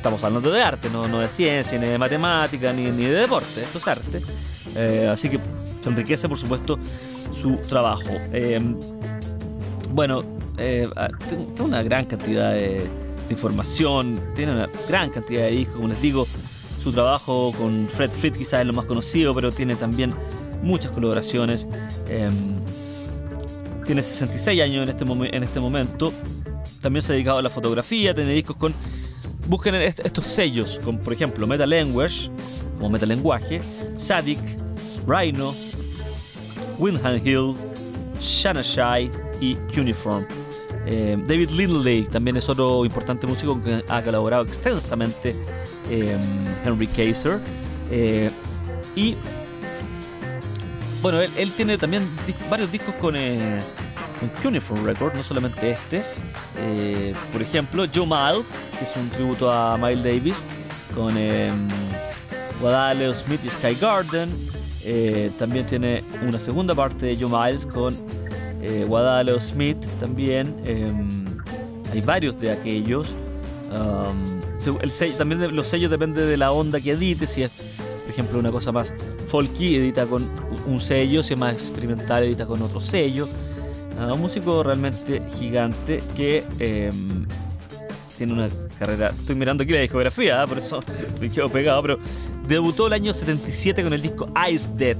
estamos 0.00 0.24
hablando 0.24 0.50
de 0.50 0.62
arte, 0.62 0.88
no, 0.88 1.06
de 1.06 1.28
ciencia, 1.28 1.78
ni 1.78 1.86
de 1.86 1.98
matemática, 1.98 2.72
ni, 2.72 2.90
de 2.90 3.12
deporte, 3.12 3.62
esto 3.62 3.76
es 3.76 3.86
arte. 3.86 4.22
Eh, 4.74 5.06
así 5.12 5.28
que 5.28 5.38
se 5.82 5.88
enriquece 5.90 6.26
por 6.26 6.38
supuesto 6.38 6.78
su 7.38 7.56
trabajo. 7.68 8.08
Em, 8.32 8.76
bueno, 9.92 10.24
eh, 10.56 10.88
ah, 10.96 11.10
tiene 11.28 11.46
una 11.58 11.82
gran 11.82 12.06
cantidad 12.06 12.54
de, 12.54 12.82
información, 13.28 14.18
tiene 14.34 14.52
una 14.52 14.68
gran 14.88 15.10
cantidad 15.10 15.42
de 15.42 15.50
discos, 15.50 15.76
como 15.76 15.88
les 15.88 16.00
digo, 16.00 16.26
su 16.82 16.92
trabajo 16.92 17.52
con 17.56 17.86
Fred 17.88 18.10
Fried 18.10 18.32
quizás 18.32 18.62
es 18.62 18.66
lo 18.66 18.72
más 18.72 18.86
conocido, 18.86 19.34
pero 19.34 19.52
tiene 19.52 19.76
también 19.76 20.14
muchas 20.62 20.92
colaboraciones. 20.92 21.66
Em, 22.08 22.58
tiene 23.84 24.02
66 24.02 24.62
años 24.62 24.88
en 24.88 24.96
este, 24.96 25.36
en 25.36 25.42
este 25.42 25.60
momento. 25.60 26.14
También 26.80 27.02
se 27.02 27.12
ha 27.12 27.14
dedicado 27.14 27.38
a 27.38 27.42
la 27.42 27.50
fotografía, 27.50 28.14
tiene 28.14 28.32
discos 28.32 28.56
con... 28.56 28.72
Busquen 29.50 29.74
estos 29.74 30.26
sellos, 30.26 30.80
como 30.84 31.00
por 31.00 31.12
ejemplo 31.12 31.44
Meta 31.44 31.66
Language, 31.66 32.30
como 32.76 32.88
Meta 32.88 33.04
Lenguaje, 33.04 33.60
Sadik, 33.96 34.38
Rhino, 35.08 35.52
Windham 36.78 37.20
Hill, 37.26 37.56
Shanashai 38.20 39.10
y 39.40 39.56
Cuneiform. 39.74 40.24
Eh, 40.86 41.16
David 41.26 41.50
Lindley 41.50 42.04
también 42.04 42.36
es 42.36 42.48
otro 42.48 42.84
importante 42.84 43.26
músico 43.26 43.60
que 43.60 43.82
ha 43.88 44.00
colaborado 44.02 44.44
extensamente 44.44 45.34
eh, 45.90 46.16
Henry 46.64 46.86
Kaiser. 46.86 47.40
Eh, 47.90 48.30
y 48.94 49.16
bueno, 51.02 51.22
él, 51.22 51.50
tiene 51.56 51.76
también 51.76 52.08
varios 52.48 52.70
discos 52.70 52.94
con, 53.00 53.16
eh, 53.16 53.58
con 54.20 54.28
Cuneiform 54.42 54.84
Record, 54.84 55.14
no 55.14 55.22
solamente 55.22 55.72
este. 55.72 56.02
Eh, 56.58 57.14
por 57.32 57.42
ejemplo, 57.42 57.84
Joe 57.92 58.06
Miles, 58.06 58.52
que 58.78 58.84
es 58.84 58.96
un 58.96 59.08
tributo 59.08 59.50
a 59.50 59.76
Miles 59.78 60.04
Davis, 60.04 60.42
con 60.94 61.14
eh, 61.16 61.50
Smith 63.14 63.40
y 63.44 63.48
Sky 63.48 63.74
Garden. 63.80 64.28
Eh, 64.82 65.30
también 65.38 65.66
tiene 65.66 66.04
una 66.26 66.38
segunda 66.38 66.74
parte 66.74 67.06
de 67.06 67.16
Joe 67.16 67.28
Miles 67.28 67.66
con 67.66 67.96
eh, 68.62 68.86
Smith 69.40 69.78
también. 69.98 70.54
Em, 70.64 71.24
hay 71.92 72.00
varios 72.02 72.38
de 72.40 72.52
aquellos. 72.52 73.14
Um, 73.72 74.40
también 75.16 75.54
los 75.54 75.68
sellos 75.68 75.90
depende 75.90 76.26
de 76.26 76.36
la 76.36 76.52
onda 76.52 76.80
que 76.80 76.90
edite, 76.92 77.26
si 77.26 77.44
es 77.44 77.50
por 77.50 78.10
ejemplo 78.10 78.38
una 78.38 78.50
cosa 78.50 78.72
más 78.72 78.92
folky 79.28 79.76
edita 79.76 80.06
con 80.06 80.28
un 80.66 80.80
sello, 80.80 81.22
si 81.22 81.34
es 81.34 81.38
más 81.38 81.52
experimental 81.52 82.24
edita 82.24 82.46
con 82.46 82.60
otro 82.60 82.80
sello. 82.80 83.28
Un 84.00 84.20
músico 84.20 84.62
realmente 84.62 85.22
gigante 85.38 86.02
que 86.16 86.42
em, 86.58 87.26
tiene 88.16 88.32
una 88.32 88.48
carrera. 88.78 89.08
Estoy 89.08 89.34
mirando 89.34 89.62
aquí 89.62 89.72
la 89.72 89.80
discografía, 89.80 90.42
¿ah? 90.42 90.46
por 90.46 90.58
eso 90.58 90.82
me 91.20 91.28
quedo 91.28 91.48
pegado, 91.48 91.82
pero 91.82 91.98
debutó 92.48 92.86
el 92.86 92.94
año 92.94 93.12
77 93.12 93.82
con 93.82 93.92
el 93.92 94.00
disco 94.00 94.32
Ice 94.50 94.68
Dead 94.74 94.96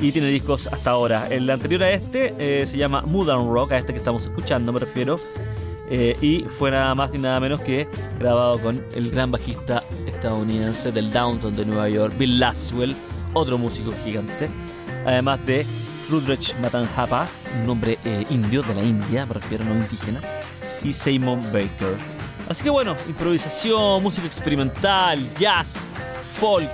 y 0.00 0.10
tiene 0.12 0.28
discos 0.28 0.66
hasta 0.68 0.90
ahora. 0.90 1.28
El 1.28 1.48
anterior 1.50 1.82
a 1.82 1.90
este 1.90 2.34
eh, 2.38 2.66
se 2.66 2.78
llama 2.78 3.02
Mood 3.02 3.28
Rock, 3.28 3.72
a 3.72 3.78
este 3.78 3.92
que 3.92 3.98
estamos 3.98 4.24
escuchando, 4.24 4.72
me 4.72 4.80
refiero. 4.80 5.16
Eh, 5.90 6.16
y 6.22 6.46
fue 6.50 6.70
nada 6.70 6.94
más 6.94 7.12
ni 7.12 7.18
nada 7.18 7.40
menos 7.40 7.60
que 7.60 7.88
grabado 8.18 8.58
con 8.60 8.82
el 8.94 9.10
gran 9.10 9.32
bajista 9.32 9.82
estadounidense 10.06 10.92
del 10.92 11.12
Downtown 11.12 11.54
de 11.56 11.66
Nueva 11.66 11.88
York, 11.88 12.14
Bill 12.16 12.38
Laswell, 12.38 12.94
otro 13.34 13.58
músico 13.58 13.92
gigante, 14.04 14.48
además 15.04 15.44
de 15.46 15.66
Rudrich 16.10 16.54
Matanjapa, 16.60 17.28
un 17.60 17.66
nombre 17.66 17.98
eh, 18.04 18.24
indio 18.30 18.62
de 18.62 18.74
la 18.74 18.82
India, 18.82 19.24
me 19.26 19.34
refiero 19.34 19.64
no 19.64 19.74
indígena, 19.74 20.20
y 20.82 20.92
Simon 20.92 21.40
Baker. 21.52 21.96
Así 22.48 22.64
que 22.64 22.70
bueno, 22.70 22.96
improvisación, 23.06 24.02
música 24.02 24.26
experimental, 24.26 25.24
jazz, 25.38 25.76
folk, 26.24 26.68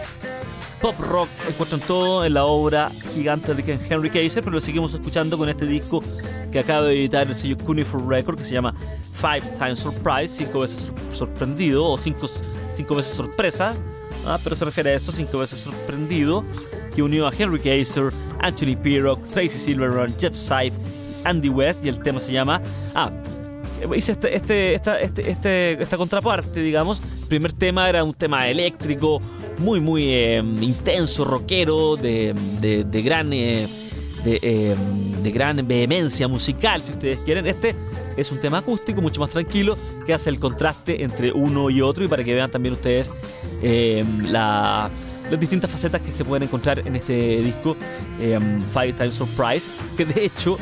pop 0.80 0.98
rock, 1.00 1.28
encuentran 1.48 1.80
todo 1.82 2.24
en 2.24 2.32
la 2.32 2.44
obra 2.46 2.90
gigante 3.14 3.54
de 3.54 3.78
Henry 3.88 4.08
Kaiser, 4.08 4.42
pero 4.42 4.54
lo 4.54 4.60
seguimos 4.60 4.94
escuchando 4.94 5.36
con 5.36 5.48
este 5.48 5.66
disco 5.66 6.02
que 6.50 6.60
acaba 6.60 6.86
de 6.86 6.94
editar 6.94 7.26
el 7.26 7.34
sello 7.34 7.56
Cuneiform 7.58 8.08
Record 8.08 8.38
que 8.38 8.44
se 8.44 8.54
llama 8.54 8.74
Five 9.14 9.42
Times 9.58 9.78
Surprise, 9.78 10.28
cinco 10.28 10.60
veces 10.60 10.92
sorprendido 11.14 11.84
o 11.84 11.98
cinco, 11.98 12.26
cinco 12.74 12.94
veces 12.94 13.14
sorpresa, 13.14 13.74
¿ah? 14.24 14.38
pero 14.42 14.56
se 14.56 14.64
refiere 14.64 14.90
a 14.90 14.94
eso, 14.94 15.12
cinco 15.12 15.38
veces 15.38 15.60
sorprendido, 15.60 16.44
que 16.96 17.02
unió 17.02 17.26
a 17.26 17.32
Henry 17.36 17.60
Kaiser, 17.60 18.10
Anthony 18.40 18.74
Pirrock, 18.82 19.24
Tracy 19.28 19.50
Silverman, 19.50 20.08
Jeff 20.18 20.34
Syfe, 20.34 20.72
Andy 21.24 21.50
West 21.50 21.84
y 21.84 21.88
el 21.88 22.00
tema 22.00 22.20
se 22.20 22.32
llama... 22.32 22.62
Ah, 22.94 23.12
hice 23.94 24.12
este, 24.12 24.34
este, 24.34 24.74
esta, 24.74 24.98
este, 25.00 25.30
este, 25.30 25.82
esta 25.82 25.96
contraparte, 25.98 26.60
digamos. 26.60 27.00
El 27.22 27.28
primer 27.28 27.52
tema 27.52 27.88
era 27.88 28.02
un 28.02 28.14
tema 28.14 28.48
eléctrico, 28.48 29.20
muy, 29.58 29.78
muy 29.78 30.04
eh, 30.04 30.38
intenso, 30.38 31.24
rockero, 31.24 31.96
de, 31.96 32.34
de, 32.60 33.02
gran, 33.02 33.30
eh, 33.34 33.68
eh, 34.24 34.74
de, 35.22 35.30
gran 35.30 35.68
vehemencia 35.68 36.28
musical, 36.28 36.80
si 36.82 36.92
ustedes 36.92 37.18
quieren. 37.18 37.46
Este 37.46 37.74
es 38.16 38.32
un 38.32 38.40
tema 38.40 38.58
acústico, 38.58 39.02
mucho 39.02 39.20
más 39.20 39.30
tranquilo, 39.30 39.76
que 40.06 40.14
hace 40.14 40.30
el 40.30 40.40
contraste 40.40 41.02
entre 41.04 41.30
uno 41.30 41.68
y 41.68 41.82
otro 41.82 42.04
y 42.04 42.08
para 42.08 42.24
que 42.24 42.32
vean 42.32 42.50
también 42.50 42.74
ustedes 42.74 43.10
la, 43.62 44.90
las 45.30 45.40
distintas 45.40 45.70
facetas 45.70 46.00
que 46.00 46.12
se 46.12 46.24
pueden 46.24 46.44
encontrar 46.44 46.86
en 46.86 46.96
este 46.96 47.42
disco 47.42 47.76
Five 48.18 48.92
Times 48.94 49.14
Surprise, 49.14 49.68
que 49.96 50.04
de 50.04 50.24
hecho, 50.24 50.56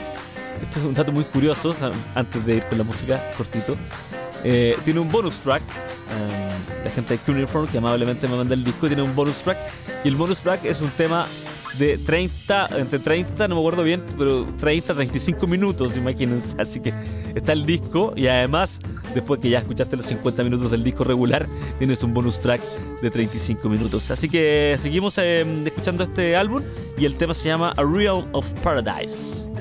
esto 0.62 0.78
es 0.78 0.84
un 0.84 0.94
dato 0.94 1.12
muy 1.12 1.24
curioso, 1.24 1.74
antes 2.14 2.44
de 2.46 2.56
ir 2.56 2.64
con 2.64 2.78
la 2.78 2.84
música 2.84 3.20
cortito, 3.36 3.76
tiene 4.42 5.00
un 5.00 5.10
bonus 5.10 5.36
track 5.40 5.62
la 6.84 6.90
gente 6.90 7.14
de 7.14 7.20
Cuneiform 7.20 7.66
que 7.66 7.78
amablemente 7.78 8.28
me 8.28 8.36
manda 8.36 8.54
el 8.54 8.62
disco, 8.62 8.86
tiene 8.86 9.02
un 9.02 9.14
bonus 9.14 9.36
track. 9.38 9.56
Y 10.04 10.08
el 10.08 10.16
bonus 10.16 10.40
track 10.40 10.64
es 10.64 10.80
un 10.80 10.90
tema 10.90 11.26
de 11.78 11.98
30, 11.98 12.68
entre 12.78 12.98
30, 12.98 13.48
no 13.48 13.56
me 13.56 13.60
acuerdo 13.60 13.82
bien, 13.82 14.02
pero 14.16 14.46
30, 14.58 14.94
35 14.94 15.46
minutos, 15.46 15.96
imagínense. 15.96 16.54
Así 16.60 16.80
que 16.80 16.92
está 17.34 17.52
el 17.52 17.66
disco 17.66 18.12
y 18.16 18.26
además, 18.26 18.80
después 19.14 19.40
que 19.40 19.50
ya 19.50 19.58
escuchaste 19.58 19.96
los 19.96 20.06
50 20.06 20.42
minutos 20.42 20.70
del 20.70 20.84
disco 20.84 21.04
regular, 21.04 21.46
tienes 21.78 22.02
un 22.02 22.14
bonus 22.14 22.40
track 22.40 22.60
de 23.02 23.10
35 23.10 23.68
minutos. 23.68 24.10
Así 24.10 24.28
que 24.28 24.76
seguimos 24.80 25.18
em, 25.18 25.66
escuchando 25.66 26.04
este 26.04 26.36
álbum 26.36 26.62
y 26.96 27.04
el 27.04 27.16
tema 27.16 27.34
se 27.34 27.48
llama 27.48 27.72
A 27.76 27.82
Real 27.82 28.24
of 28.32 28.50
Paradise. 28.62 29.53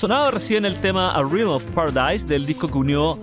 Sonaba 0.00 0.30
recién 0.30 0.64
el 0.64 0.80
tema 0.80 1.10
A 1.10 1.22
Realm 1.22 1.50
of 1.50 1.62
Paradise 1.72 2.24
del 2.24 2.46
disco 2.46 2.68
que 2.68 2.78
unió 2.78 3.18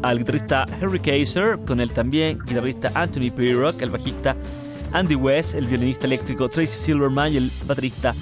al 0.00 0.18
guitarrista 0.18 0.64
Henry 0.80 0.98
Kaiser 0.98 1.58
con 1.66 1.78
el 1.78 1.90
también 1.90 2.38
guitarrista 2.46 2.90
Anthony 2.94 3.30
Pirrock, 3.30 3.82
el 3.82 3.90
bajista 3.90 4.34
Andy 4.92 5.14
West, 5.14 5.54
el 5.54 5.66
violinista 5.66 6.06
eléctrico 6.06 6.48
Tracy 6.48 6.72
Silverman 6.72 7.34
y 7.34 7.36
el 7.36 7.50
baterista 7.66 8.14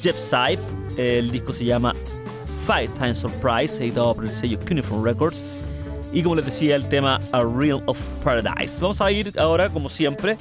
Jeff 0.00 0.16
Sipe. 0.16 0.62
El 0.96 1.30
disco 1.30 1.52
se 1.52 1.66
llama 1.66 1.94
Five 2.66 2.88
Times 2.96 3.18
Surprise, 3.18 3.84
editado 3.84 4.14
por 4.14 4.24
el 4.24 4.32
sello 4.32 4.58
Cuneiform 4.66 5.04
Records. 5.04 5.38
y 6.14 6.22
como 6.22 6.36
les 6.36 6.46
decía 6.46 6.76
el 6.76 6.88
tema 6.88 7.20
A 7.32 7.40
Real 7.44 7.80
of 7.84 8.02
Paradise. 8.24 8.80
Vamos 8.80 9.02
a 9.02 9.12
ir 9.12 9.38
ahora, 9.38 9.68
como 9.68 9.90
siempre, 9.90 10.38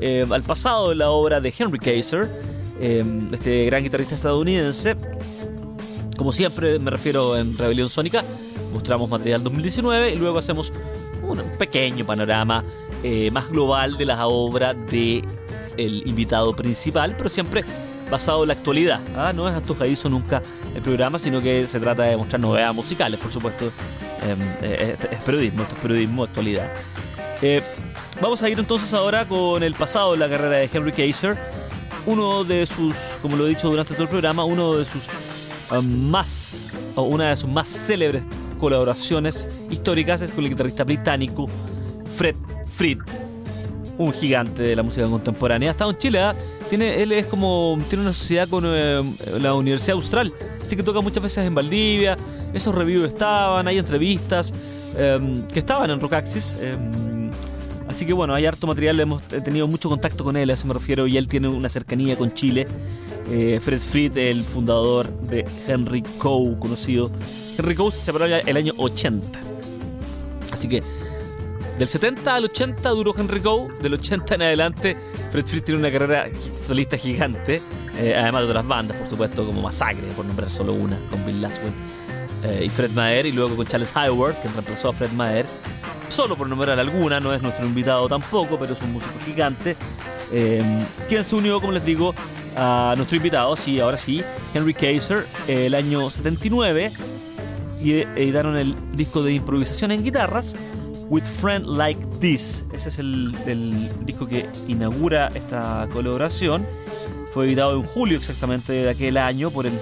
eh, 0.00 0.26
al 0.28 0.42
pasado 0.42 0.88
de 0.88 0.96
la 0.96 1.10
obra 1.10 1.40
de 1.40 1.54
Henry 1.56 1.78
Kaiser, 1.78 2.28
eh, 2.80 3.04
este 3.30 3.66
gran 3.66 3.84
guitarrista 3.84 4.16
estadounidense. 4.16 4.96
Como 6.18 6.32
siempre 6.32 6.80
me 6.80 6.90
refiero 6.90 7.36
en 7.36 7.56
Rebelión 7.56 7.88
Sónica, 7.88 8.24
mostramos 8.72 9.08
material 9.08 9.44
2019 9.44 10.14
y 10.14 10.16
luego 10.16 10.40
hacemos 10.40 10.72
un 11.22 11.40
pequeño 11.56 12.04
panorama 12.04 12.64
eh, 13.04 13.30
más 13.30 13.48
global 13.48 13.96
de 13.96 14.04
la 14.04 14.26
obra 14.26 14.74
de 14.74 15.22
invitado 15.76 16.56
principal, 16.56 17.14
pero 17.16 17.28
siempre 17.28 17.64
basado 18.10 18.42
en 18.42 18.48
la 18.48 18.54
actualidad. 18.54 19.00
¿ah? 19.16 19.32
No 19.32 19.48
es 19.48 19.54
antojadizo 19.54 20.08
nunca 20.08 20.42
el 20.74 20.82
programa, 20.82 21.20
sino 21.20 21.40
que 21.40 21.68
se 21.68 21.78
trata 21.78 22.02
de 22.02 22.16
mostrar 22.16 22.40
novedades 22.40 22.74
musicales, 22.74 23.20
por 23.20 23.32
supuesto. 23.32 23.70
Em, 24.26 24.40
eh, 24.62 24.96
es, 25.12 25.22
periodismo, 25.22 25.62
esto 25.62 25.76
es 25.76 25.80
periodismo 25.80 26.24
actualidad. 26.24 26.68
Eh, 27.42 27.62
vamos 28.20 28.42
a 28.42 28.48
ir 28.48 28.58
entonces 28.58 28.92
ahora 28.92 29.24
con 29.24 29.62
el 29.62 29.74
pasado 29.74 30.12
de 30.12 30.18
la 30.18 30.28
carrera 30.28 30.56
de 30.56 30.68
Henry 30.72 30.90
Kaiser. 30.90 31.38
Uno 32.06 32.42
de 32.42 32.66
sus, 32.66 32.96
como 33.22 33.36
lo 33.36 33.46
he 33.46 33.50
dicho 33.50 33.70
durante 33.70 33.94
todo 33.94 34.02
el 34.02 34.08
programa, 34.08 34.42
uno 34.42 34.74
de 34.74 34.84
sus 34.84 35.04
más, 35.82 36.68
o 36.94 37.02
una 37.02 37.30
de 37.30 37.36
sus 37.36 37.50
más 37.50 37.68
célebres 37.68 38.22
colaboraciones 38.58 39.46
históricas 39.70 40.20
es 40.22 40.30
con 40.30 40.44
el 40.44 40.50
guitarrista 40.50 40.84
británico 40.84 41.46
Fred 42.10 42.34
Fried, 42.66 42.98
un 43.96 44.12
gigante 44.12 44.62
de 44.62 44.76
la 44.76 44.82
música 44.82 45.06
contemporánea. 45.06 45.70
Ha 45.70 45.72
estado 45.72 45.90
en 45.90 45.98
Chile, 45.98 46.20
¿ah? 46.20 46.34
tiene, 46.68 47.02
él 47.02 47.12
es 47.12 47.26
como, 47.26 47.78
tiene 47.88 48.02
una 48.02 48.12
sociedad 48.12 48.48
con 48.48 48.64
eh, 48.66 49.02
la 49.40 49.54
Universidad 49.54 49.96
Austral, 49.96 50.32
así 50.64 50.76
que 50.76 50.82
toca 50.82 51.00
muchas 51.00 51.22
veces 51.22 51.46
en 51.46 51.54
Valdivia, 51.54 52.16
esos 52.52 52.74
reviews 52.74 53.06
estaban, 53.06 53.66
hay 53.68 53.78
entrevistas 53.78 54.52
em, 54.96 55.46
que 55.46 55.60
estaban 55.60 55.90
en 55.90 56.00
Rockaxis. 56.00 56.54
Así 57.88 58.04
que 58.06 58.12
bueno, 58.12 58.34
hay 58.34 58.46
harto 58.46 58.66
material, 58.66 59.00
hemos 59.00 59.22
tenido 59.22 59.66
mucho 59.66 59.88
contacto 59.88 60.22
con 60.22 60.36
él, 60.36 60.50
a 60.50 60.54
eso 60.54 60.66
me 60.66 60.74
refiero, 60.74 61.06
y 61.06 61.16
él 61.16 61.26
tiene 61.26 61.48
una 61.48 61.68
cercanía 61.68 62.16
con 62.16 62.32
Chile. 62.32 62.66
Eh, 63.30 63.60
Fred 63.62 63.80
Fried, 63.80 64.16
el 64.16 64.42
fundador 64.42 65.10
de 65.22 65.46
Henry 65.66 66.02
Coe, 66.18 66.58
conocido. 66.58 67.10
Henry 67.58 67.74
Coe 67.74 67.90
se 67.90 68.00
separó 68.00 68.26
el 68.26 68.56
año 68.56 68.74
80. 68.76 69.40
Así 70.52 70.68
que 70.68 70.82
del 71.78 71.88
70 71.88 72.34
al 72.34 72.44
80 72.44 72.88
duró 72.90 73.14
Henry 73.16 73.40
Go, 73.40 73.68
del 73.80 73.94
80 73.94 74.34
en 74.34 74.42
adelante 74.42 74.96
Fred 75.30 75.46
Free 75.46 75.60
tiene 75.60 75.78
una 75.78 75.90
carrera 75.90 76.28
solista 76.66 76.96
gigante, 76.96 77.60
eh, 77.98 78.14
además 78.16 78.42
de 78.42 78.48
otras 78.48 78.66
bandas, 78.66 78.96
por 78.96 79.06
supuesto, 79.06 79.46
como 79.46 79.62
Masacre, 79.62 80.06
por 80.16 80.24
nombrar 80.24 80.50
solo 80.50 80.72
una, 80.72 80.98
con 81.10 81.24
Bill 81.26 81.42
Laswell 81.42 81.72
eh, 82.44 82.64
y 82.64 82.68
Fred 82.68 82.90
Maher, 82.92 83.26
y 83.26 83.32
luego 83.32 83.54
con 83.56 83.66
Charles 83.66 83.94
Hayward, 83.94 84.34
que 84.40 84.48
reemplazó 84.48 84.88
a 84.88 84.92
Fred 84.92 85.12
Maher, 85.12 85.46
solo 86.08 86.36
por 86.36 86.48
nombrar 86.48 86.78
alguna, 86.78 87.20
no 87.20 87.32
es 87.32 87.42
nuestro 87.42 87.66
invitado 87.66 88.08
tampoco, 88.08 88.58
pero 88.58 88.74
es 88.74 88.82
un 88.82 88.92
músico 88.92 89.14
gigante, 89.24 89.76
eh, 90.32 90.62
quien 91.08 91.24
se 91.24 91.34
unió, 91.34 91.60
como 91.60 91.72
les 91.72 91.84
digo, 91.84 92.14
a 92.56 92.94
nuestro 92.96 93.16
invitado, 93.16 93.56
sí, 93.56 93.80
ahora 93.80 93.96
sí, 93.96 94.22
Henry 94.54 94.74
Kaiser, 94.74 95.24
el 95.46 95.74
año 95.74 96.10
79, 96.10 96.92
y 97.80 97.92
editaron 97.92 98.56
el 98.56 98.74
disco 98.92 99.22
de 99.22 99.34
improvisación 99.34 99.92
en 99.92 100.02
guitarras, 100.02 100.54
With 101.08 101.24
Friend 101.24 101.66
Like 101.66 102.04
This. 102.20 102.64
Ese 102.72 102.88
es 102.90 102.98
el, 102.98 103.32
disco 104.04 104.26
que 104.26 104.46
inaugura 104.66 105.28
esta 105.34 105.88
colaboración. 105.92 106.66
Fue 107.32 107.46
editado 107.46 107.76
en 107.76 107.82
julio 107.82 108.18
exactamente 108.18 108.72
de 108.72 108.90
aquel 108.90 109.16
año 109.16 109.50
por 109.50 109.66
el, 109.66 109.74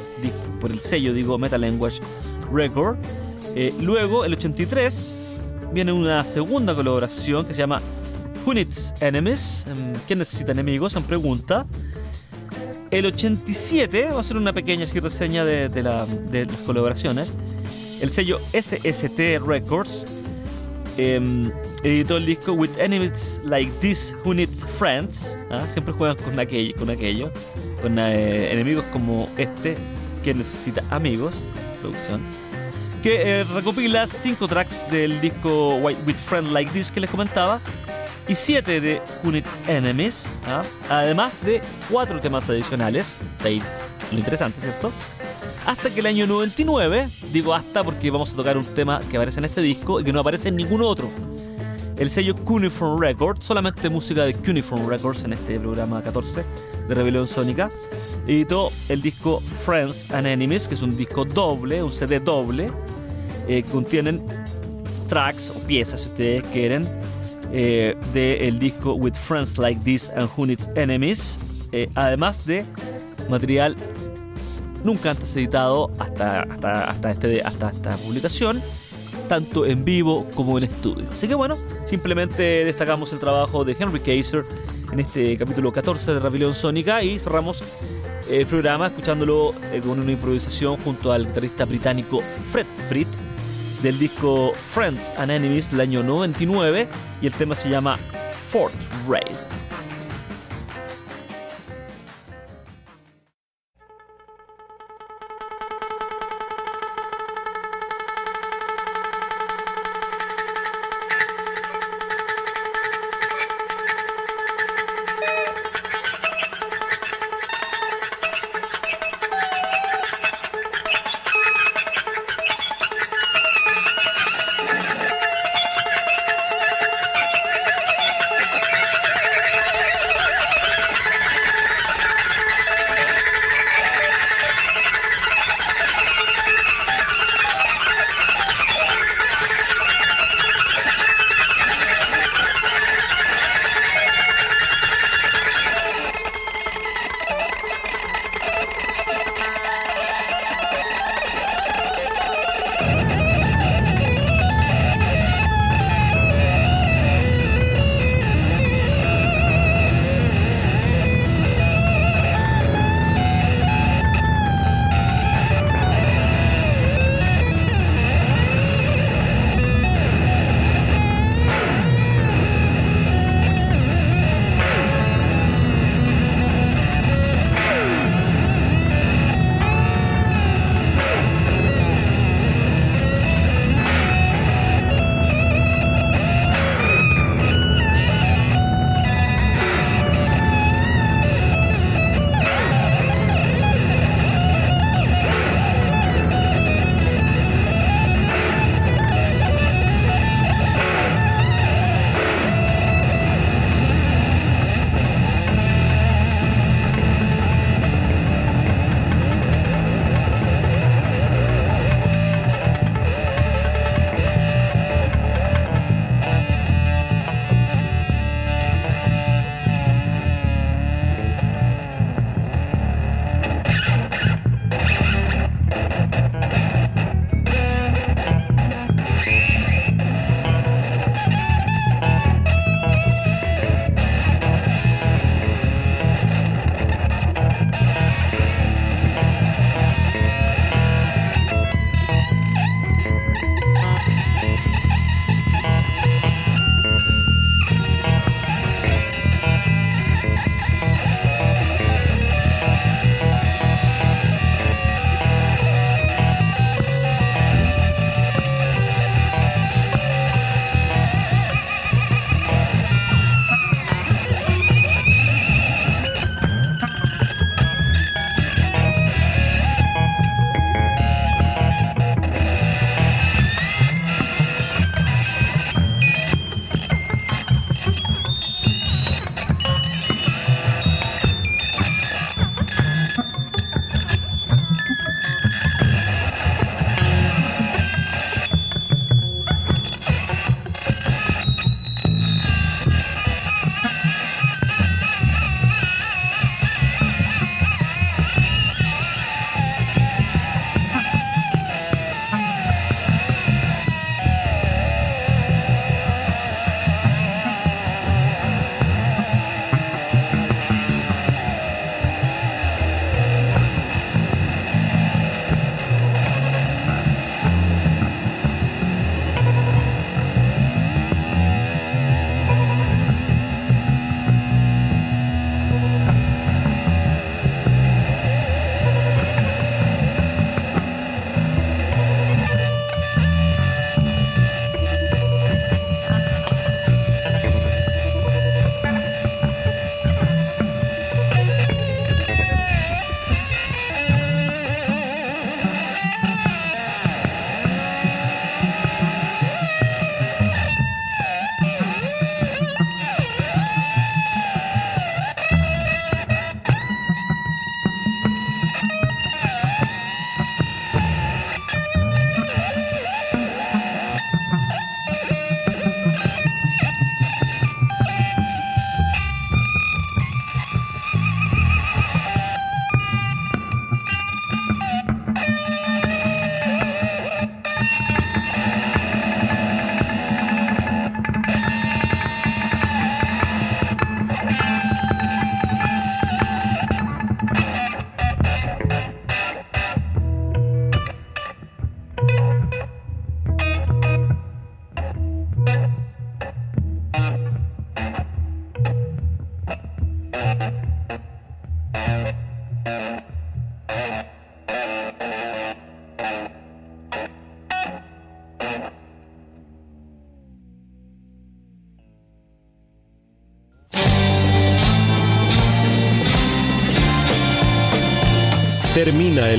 por 0.60 0.70
el 0.70 0.80
sello, 0.80 1.12
digo, 1.12 1.38
Metal 1.38 1.60
Language 1.60 2.00
Record. 2.52 2.96
Eh, 3.54 3.72
luego, 3.80 4.24
el 4.24 4.34
83, 4.34 5.25
viene 5.72 5.92
una 5.92 6.24
segunda 6.24 6.74
colaboración 6.74 7.46
que 7.46 7.52
se 7.52 7.58
llama 7.58 7.80
Who 8.44 8.54
Needs 8.54 8.94
Enemies? 9.00 9.66
Em, 9.66 9.94
¿Quién 10.06 10.18
necesita 10.18 10.52
enemigos? 10.52 10.96
En 10.96 11.02
pregunta. 11.02 11.66
El 12.90 13.06
87, 13.06 14.10
va 14.14 14.20
a 14.20 14.22
ser 14.22 14.36
una 14.36 14.52
pequeña 14.52 14.86
reseña 14.86 15.44
de, 15.44 15.82
las 15.82 16.08
colaboraciones. 16.64 17.32
El 18.00 18.10
sello 18.10 18.40
SST 18.52 19.38
Records 19.44 20.04
Em, 20.98 21.52
editó 21.82 22.16
el 22.16 22.24
disco 22.24 22.54
With 22.54 22.70
Enemies 22.78 23.40
Like 23.44 23.70
This 23.80 24.14
Who 24.24 24.34
Needs 24.34 24.66
Friends. 24.78 25.36
¿ah? 25.50 25.66
Siempre 25.70 25.92
juegan 25.92 26.16
con 26.16 26.38
aquello, 26.38 26.74
con, 26.76 26.88
aquello, 26.88 27.30
con 27.82 27.98
eh, 27.98 28.52
enemigos 28.52 28.84
como 28.92 29.28
este 29.36 29.76
que 30.24 30.32
necesita 30.32 30.82
amigos. 30.90 31.42
Producción. 31.82 32.22
Que 33.06 33.38
eh, 33.38 33.44
recopila 33.44 34.08
cinco 34.08 34.48
tracks 34.48 34.90
del 34.90 35.20
disco 35.20 35.76
With 35.76 36.16
Friends 36.16 36.50
Like 36.50 36.72
This 36.72 36.90
que 36.90 36.98
les 36.98 37.08
comentaba 37.08 37.60
y 38.26 38.34
siete 38.34 38.80
de 38.80 39.00
Needs 39.22 39.60
Enemies. 39.68 40.26
¿ah? 40.48 40.62
Además 40.90 41.32
de 41.44 41.62
cuatro 41.88 42.18
temas 42.18 42.50
adicionales. 42.50 43.14
De 43.44 43.48
ahí 43.48 43.62
lo 44.10 44.18
interesante, 44.18 44.60
¿cierto? 44.60 44.90
Hasta 45.66 45.88
que 45.90 46.00
el 46.00 46.06
año 46.06 46.26
99, 46.26 47.08
digo 47.32 47.54
hasta 47.54 47.84
porque 47.84 48.10
vamos 48.10 48.32
a 48.32 48.34
tocar 48.34 48.56
un 48.56 48.64
tema 48.64 48.98
que 49.08 49.18
aparece 49.18 49.38
en 49.38 49.44
este 49.44 49.62
disco 49.62 50.00
y 50.00 50.04
que 50.04 50.12
no 50.12 50.18
aparece 50.18 50.48
en 50.48 50.56
ningún 50.56 50.82
otro. 50.82 51.08
El 51.98 52.10
sello 52.10 52.34
Cuneiform 52.34 53.00
Records, 53.00 53.46
solamente 53.46 53.88
música 53.88 54.24
de 54.24 54.34
Cuneiform 54.34 54.88
Records 54.88 55.22
en 55.22 55.34
este 55.34 55.60
programa 55.60 56.02
14 56.02 56.42
de 56.88 56.94
Rebelión 56.94 57.26
Sónica, 57.26 57.68
editó 58.26 58.70
el 58.88 59.02
disco 59.02 59.40
Friends 59.40 60.10
and 60.10 60.26
Enemies, 60.26 60.68
que 60.68 60.74
es 60.74 60.82
un 60.82 60.96
disco 60.96 61.24
doble, 61.24 61.82
un 61.82 61.92
CD 61.92 62.20
doble, 62.20 62.70
eh, 63.48 63.62
que 63.62 63.70
contienen 63.70 64.24
tracks 65.08 65.50
o 65.50 65.66
piezas, 65.66 66.00
si 66.00 66.08
ustedes 66.08 66.44
quieren, 66.52 66.86
eh, 67.52 67.96
del 68.12 68.58
disco 68.58 68.94
With 68.94 69.14
Friends 69.14 69.58
Like 69.58 69.80
This 69.84 70.10
and 70.10 70.28
Who 70.36 70.46
Needs 70.46 70.68
Enemies, 70.74 71.38
eh, 71.72 71.88
además 71.94 72.44
de 72.46 72.64
material 73.28 73.76
nunca 74.84 75.10
antes 75.10 75.34
editado 75.36 75.90
hasta, 75.98 76.42
hasta, 76.42 77.10
este, 77.10 77.42
hasta 77.42 77.70
esta 77.70 77.96
publicación, 77.96 78.62
tanto 79.28 79.66
en 79.66 79.84
vivo 79.84 80.26
como 80.34 80.58
en 80.58 80.64
estudio. 80.64 81.08
Así 81.10 81.26
que 81.26 81.34
bueno, 81.34 81.56
simplemente 81.84 82.64
destacamos 82.64 83.12
el 83.12 83.18
trabajo 83.18 83.64
de 83.64 83.76
Henry 83.78 84.00
Kaiser 84.00 84.44
en 84.92 85.00
este 85.00 85.36
capítulo 85.36 85.72
14 85.72 86.14
de 86.14 86.20
Rebelión 86.20 86.54
Sónica 86.54 87.02
y 87.02 87.18
cerramos 87.18 87.62
el 88.30 88.46
programa 88.46 88.88
escuchándolo 88.88 89.54
eh, 89.72 89.80
con 89.80 90.00
una 90.00 90.12
improvisación 90.12 90.76
junto 90.78 91.12
al 91.12 91.26
guitarrista 91.26 91.64
británico 91.64 92.20
Fred 92.20 92.66
Fried 92.88 93.06
del 93.82 93.98
disco 93.98 94.52
Friends 94.52 95.12
and 95.16 95.30
Enemies 95.30 95.70
del 95.70 95.80
año 95.80 96.02
99 96.02 96.88
y 97.20 97.26
el 97.26 97.32
tema 97.32 97.54
se 97.54 97.70
llama 97.70 97.98
Fort 98.42 98.74
Raid. 99.08 99.36